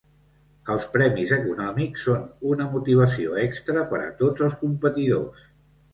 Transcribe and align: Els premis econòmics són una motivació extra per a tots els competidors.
Els 0.75 0.87
premis 0.93 1.33
econòmics 1.35 2.07
són 2.09 2.25
una 2.53 2.67
motivació 2.71 3.37
extra 3.45 3.85
per 3.93 4.01
a 4.07 4.11
tots 4.23 4.47
els 4.47 4.57
competidors. 4.63 5.45